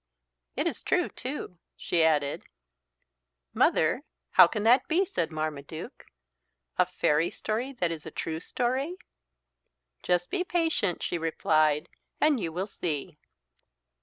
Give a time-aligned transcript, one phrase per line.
[0.55, 2.41] "It is true too," she added.
[3.53, 6.05] "Mother, how can that be," said Marmaduke.
[6.79, 8.95] "A fairy story that is a true story?"
[10.01, 11.87] "Just be patient," she replied,
[12.19, 13.19] "and you will see."